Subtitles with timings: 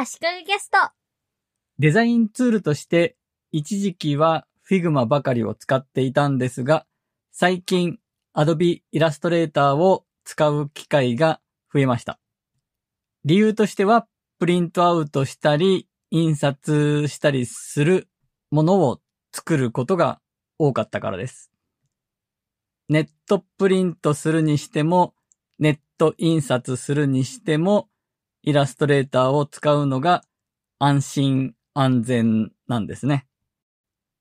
[0.00, 0.78] 足利ゲスト。
[1.80, 3.16] デザインツールとして
[3.50, 6.86] 一時期は Figma ばかりを使っていたんですが、
[7.32, 7.98] 最近
[8.32, 11.40] Adobe Illustrator を使う機会が
[11.74, 12.20] 増えました。
[13.24, 14.06] 理由としては
[14.38, 18.06] プリントアウトしたり印刷したりする
[18.52, 19.00] ものを
[19.32, 20.20] 作ることが
[20.60, 21.50] 多かったからです。
[22.88, 25.16] ネットプリントするにしても、
[25.58, 27.88] ネット印刷するにしても、
[28.42, 30.24] イラストレーターを使うのが
[30.78, 33.26] 安心安全なんですね。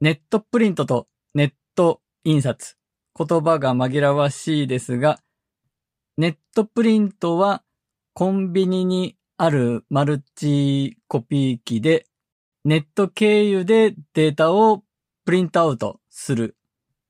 [0.00, 2.76] ネットプリントとネット印刷。
[3.18, 5.18] 言葉が紛らわしいですが、
[6.16, 7.62] ネットプリントは
[8.14, 12.06] コンビニにあるマルチコピー機で
[12.64, 14.82] ネット経由でデータを
[15.24, 16.56] プリントアウトする。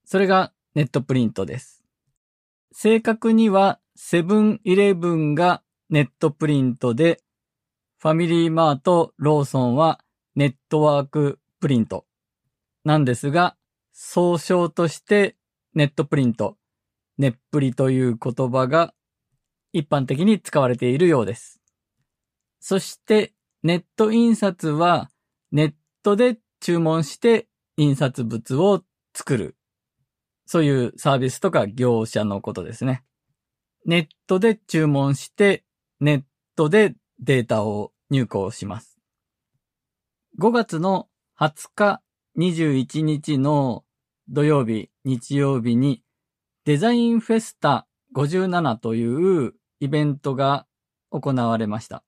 [0.05, 1.83] それがネットプリントです。
[2.71, 7.21] 正確にはセブンイレブンがネットプリントで、
[7.97, 9.99] ファミリーマート、ローソンは
[10.35, 12.05] ネットワークプリント
[12.85, 13.57] なんですが、
[13.91, 15.35] 総称として
[15.73, 16.57] ネットプリント、
[17.17, 18.93] ネップリという言葉が
[19.73, 21.59] 一般的に使われているようです。
[22.59, 23.33] そして
[23.63, 25.09] ネット印刷は
[25.51, 28.83] ネットで注文して印刷物を
[29.13, 29.55] 作る。
[30.45, 33.03] そういうサービスとか業者のことですね。
[33.85, 35.63] ネットで注文して、
[36.01, 36.21] ネッ
[36.55, 38.97] トでデータを入稿します。
[40.39, 41.07] 5月の
[41.39, 42.01] 20日、
[42.37, 43.83] 21日の
[44.29, 46.03] 土曜日、日曜日に
[46.65, 50.67] デザインフェスタ57というイベントが
[51.09, 52.03] 行われました。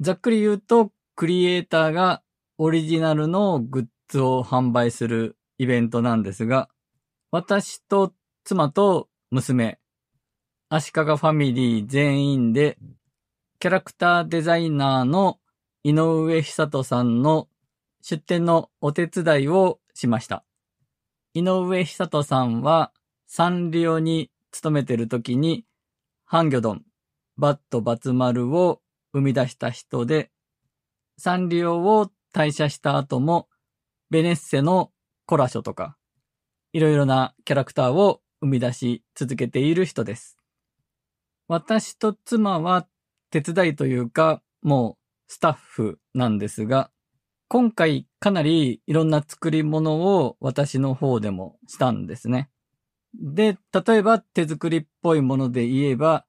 [0.00, 2.22] ざっくり言うと、クリエイターが
[2.56, 6.70] オリジナルのグッズを販売するイベントなんですが、
[7.30, 8.14] 私と
[8.44, 9.79] 妻と娘、
[10.72, 12.78] 足利ファミリー全員で、
[13.58, 15.40] キャラクターデザイナーの
[15.82, 17.48] 井上久人さんの
[18.02, 20.44] 出展のお手伝いをしました。
[21.34, 22.92] 井上久人さんは
[23.26, 25.64] サンリオに勤めてる時に、
[26.24, 26.84] ハンギョドン、
[27.36, 28.80] バットバツマルを
[29.12, 30.30] 生み出した人で、
[31.18, 33.48] サンリオを退社した後も、
[34.08, 34.92] ベネッセの
[35.26, 35.96] コラショとか、
[36.72, 40.39] いろいろなキャラクターを生み出し続けている人です。
[41.50, 42.86] 私と妻は
[43.30, 46.92] 手伝いというか、もうスタッフなんですが、
[47.48, 52.50] 今回かなりいろんな作り物を私の方でもしたんですね。
[53.20, 56.24] で、例えば手作りっぽいもので言えば、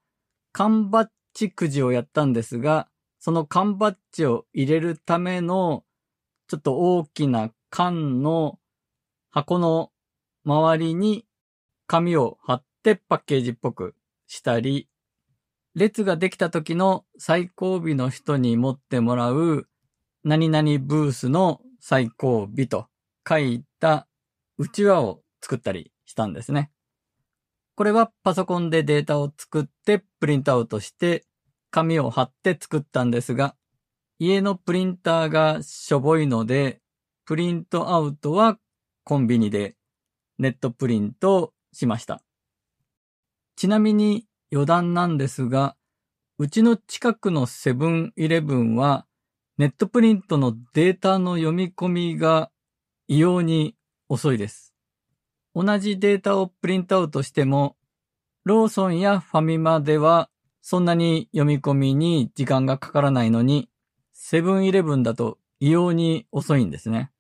[0.54, 2.88] 缶バッチくじをやったんですが、
[3.20, 5.84] その缶バッジを入れるための、
[6.48, 8.58] ちょっと大きな缶の
[9.30, 9.92] 箱の
[10.46, 11.28] 周りに
[11.86, 13.94] 紙を貼ってパッケージっぽく
[14.26, 14.88] したり、
[15.76, 19.68] 列ができた時の最後尾の人に持ってもらう
[20.24, 22.88] 何々ブースの最後尾と
[23.28, 24.08] 書いた
[24.58, 26.72] うちわを作ったりしたんですね。
[27.76, 31.26] これはパソコンでデータを作ってプリントアウトして
[31.72, 33.56] 紙を貼って作ったんですが、
[34.20, 36.82] 家のプリンターがしょぼいので、
[37.26, 38.60] プリントアウトは
[39.04, 39.76] コンビニで
[40.38, 42.22] ネットプリントしました。
[43.56, 45.76] ちなみに余談なんですが、
[46.38, 49.06] うちの近くのセブンイレブンは
[49.58, 52.52] ネットプリントのデータの読み込みが
[53.08, 53.76] 異様に
[54.10, 54.74] 遅いです。
[55.54, 57.76] 同じデータをプリントアウトしても、
[58.44, 60.30] ローソンやファミマでは
[60.62, 63.70] そんなに読み込みに時間がかからないのに、
[64.14, 67.12] セブンイレブンだと異様に遅いんですね。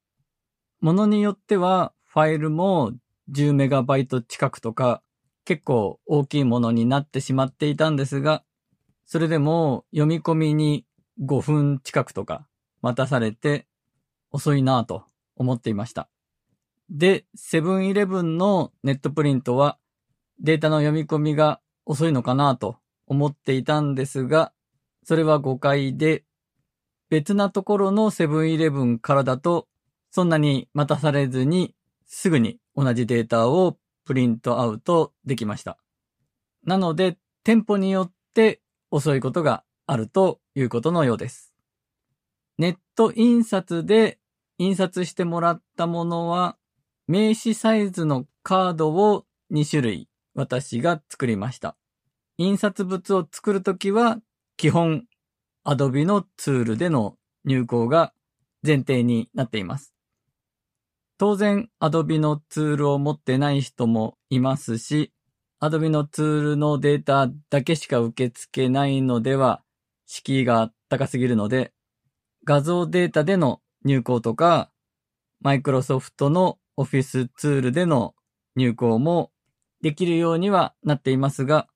[0.79, 2.91] ものによってはファイルも
[3.31, 5.03] 10メガバイト近くとか
[5.51, 8.41] 結構大きいものになってしまっていたんですが、
[9.05, 10.85] それでも読み込みに
[11.21, 12.47] 5分近くとか
[12.81, 13.67] 待たされて
[14.31, 15.03] 遅いなぁと
[15.35, 16.07] 思っていました。
[16.89, 19.77] で、セブンイレブンのネットプリントは
[20.39, 24.53] データの読み込みが遅いのかなと思っていたんですが、
[25.03, 26.23] それは誤解で、
[27.09, 29.67] 別なところのセブンイレブンからだと、
[30.11, 31.75] そんなに待たされずに、
[32.05, 35.77] すぐに同じデータをプリントアウトできました。
[36.65, 38.61] なので、店舗によって
[38.91, 41.53] 遅いことがあるということのようです。
[42.57, 44.19] ネット印刷で
[44.57, 46.57] 印刷してもらったものは、
[47.07, 51.75] 名刺サイズのカードを2種類私が作りました。
[52.37, 54.19] 印刷物を作るときは、
[54.57, 55.05] 基本、
[55.65, 58.13] Adobe のツールでの入稿が
[58.65, 59.90] 前提になっています。
[61.21, 65.13] 当然、Adobe のツールを持ってない人もいますし、
[65.61, 69.61] Adobe のツールのデータだけしか受け付けないのでは、
[70.07, 71.73] 敷居が高すぎるので、
[72.43, 74.71] 画像データでの入稿とか、
[75.41, 78.15] マイクロソフトのオフィスツールでの
[78.55, 79.29] 入稿も
[79.83, 81.67] できるようにはなっていますが、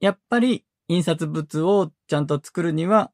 [0.00, 3.12] やっぱり印刷物をちゃんと作るには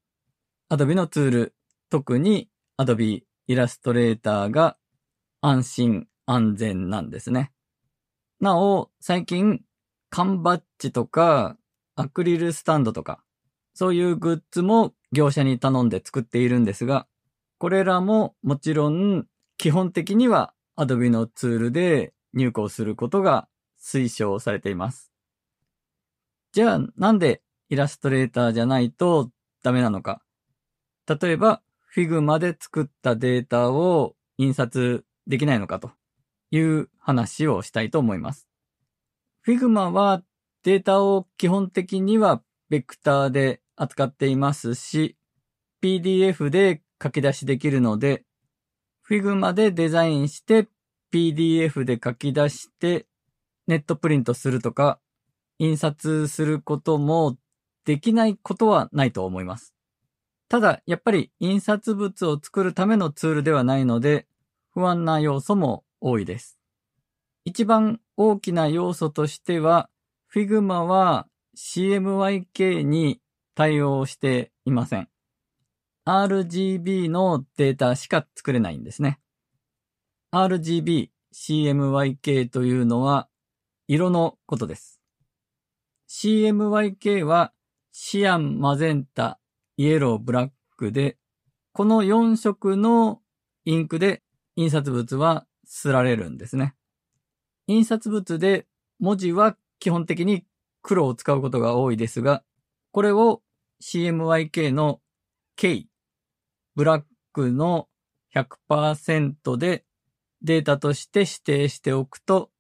[0.70, 1.54] Adobe のツール、
[1.90, 2.48] 特に
[2.78, 4.78] Adobe Illustrator が
[5.40, 7.52] 安心安全なんですね。
[8.40, 9.62] なお、最近
[10.08, 11.56] 缶バッジとか
[11.96, 13.22] アクリルスタンドとか
[13.74, 17.06] そういうグッズも業者に頼んで作っているんですが、
[17.58, 19.26] これらももちろん
[19.56, 23.48] 基本的には Adobe のツールで入稿することが
[23.80, 25.10] 推奨されています。
[26.52, 29.30] じゃあなんでイラストレーターじゃないと
[29.62, 30.22] ダメなのか。
[31.06, 31.62] 例えば
[31.96, 35.92] Figma で作ったデータを印刷できないのかと
[36.50, 38.48] いう話をしたいと思います。
[39.46, 40.22] Figma は
[40.64, 45.16] データを基本的にはベクターで扱っていますし、
[45.82, 48.24] PDF で書き出しできるので、
[49.08, 50.68] Figma でデザインして
[51.12, 53.06] PDF で書き出して
[53.66, 55.00] ネットプリントするとか、
[55.58, 57.36] 印刷することも
[57.84, 59.74] できないことはないと思います。
[60.48, 64.26] ただ、やっぱり印刷物を作るためのツールではないので、
[64.80, 66.58] 不安な要素も多いです。
[67.44, 69.90] 一番大きな要素としては、
[70.34, 73.20] Figma は CMYK に
[73.54, 75.08] 対応していません。
[76.06, 79.20] RGB のデータしか作れないんですね。
[80.32, 83.28] RGB、CMYK というのは
[83.86, 84.98] 色のことです。
[86.08, 87.52] CMYK は
[87.92, 89.38] シアン、マゼンタ、
[89.76, 91.18] イエロー、ブラックで、
[91.74, 93.20] この4色の
[93.66, 94.22] インクで
[94.56, 96.74] 印刷物は刷られるんですね。
[97.66, 98.66] 印刷物で
[98.98, 100.44] 文字は基本的に
[100.82, 102.42] 黒を使うことが多いですが、
[102.92, 103.42] これを
[103.82, 105.00] CMYK の
[105.56, 105.86] K、
[106.74, 107.02] ブラッ
[107.32, 107.88] クの
[108.34, 109.84] 100%で
[110.42, 112.50] データとして指定しておくと、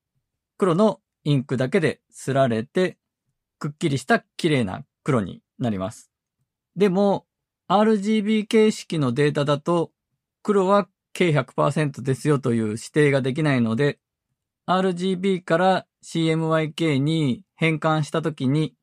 [0.58, 2.98] 黒のインクだけで刷られて、
[3.58, 6.10] くっきりした綺麗な黒になります。
[6.76, 7.26] でも、
[7.68, 9.92] RGB 形式のデータだと、
[10.42, 10.88] 黒は
[11.20, 13.98] K100% ですよという指定ができないので、
[14.66, 18.74] RGB から CMYK に変換したときに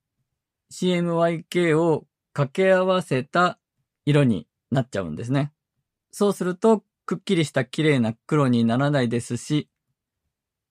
[0.72, 3.58] CMYK を掛け合わせた
[4.06, 5.52] 色になっちゃうんですね。
[6.12, 9.70] そうすると、くっきりした綺麗な黒にならないですし、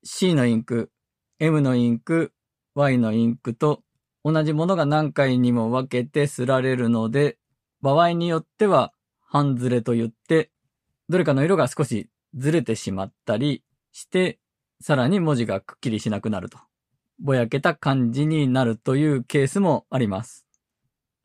[0.04, 0.92] C のインク、
[1.40, 2.32] M のインク、
[2.76, 3.82] Y のインクと
[4.22, 7.38] 同じものが何回にも分けて刷られるので、
[7.80, 10.50] 場合によっては半ずれと言って、
[11.08, 13.62] どれかの色が少しずれてしまったり
[13.92, 14.38] して、
[14.80, 16.58] さらに文字がくっきりしなくなると。
[17.18, 20.46] ぼやけた感じになるというケースもあります。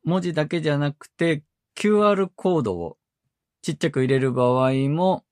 [0.04, 1.44] 文字だけじゃなくて
[1.76, 2.98] QR コードを
[3.62, 5.24] ちっちゃく入れる場合も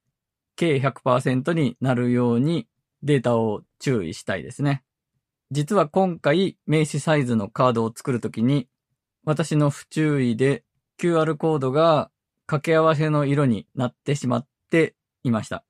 [0.55, 2.67] 計100%になるように
[3.01, 4.83] データを注意したいですね。
[5.51, 8.67] 実は今回名刺サイズのカードを作るときに
[9.23, 10.63] 私の不注意で
[10.99, 12.11] QR コードが
[12.49, 15.63] 掛け合わせの色になってしまっていました。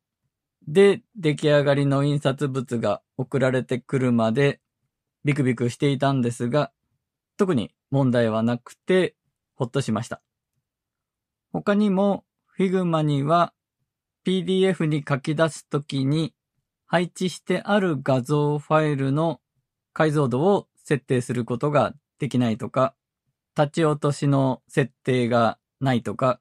[0.66, 4.62] で、出来上がりの印刷物が送られてくるまで
[5.26, 6.72] ビクビクしていたんですが、
[7.36, 9.18] 特に問題はなくて、
[9.56, 10.22] ほっとしました。
[11.52, 12.24] 他にも、
[12.58, 13.52] Figma には
[14.26, 16.34] PDF に書き出すときに
[16.86, 19.42] 配置してある画像ファイルの
[19.92, 22.96] 解像度を設定することができないとか、
[23.58, 26.40] 立ち落としの設定がないとか、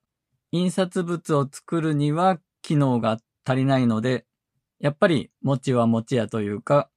[0.51, 4.25] 印刷物を作るには機能が足りないので、
[4.81, 6.89] やっぱり持ちは持ちやというか、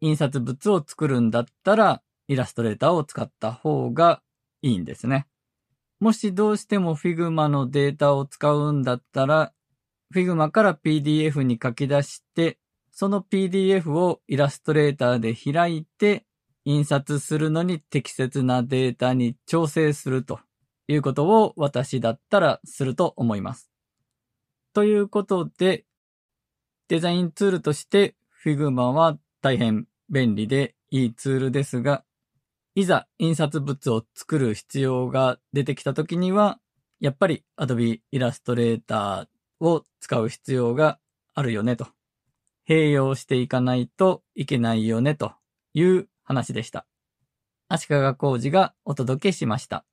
[0.00, 4.22] 印刷物を作るんだったら、イラストレーターを使った方が
[4.62, 5.26] いいんですね。
[6.00, 9.52] もしどうしても Figma のデータを使うんだったら、
[10.12, 12.58] Figma から PDF に書き出して、
[12.90, 16.24] その PDF をイラストレーターで開いて、
[16.64, 20.40] 印刷するのに適切なデータに調整すると
[20.88, 23.70] いうことを私だったらすると思います。
[24.72, 25.84] ということで、
[26.88, 28.14] デザインツールとして
[28.44, 32.04] Figma は大変便利でいいツールですが、
[32.74, 36.60] いざ印刷物を作る必要が出てきた時には、
[37.00, 39.26] やっぱり Adobe Illustrator
[39.60, 40.98] を使う必要が
[41.34, 41.88] あるよねと。
[42.68, 45.32] 併用していかないといけないよねと
[45.72, 46.86] いう話でした。
[47.68, 49.84] 足利工事がお届けしました。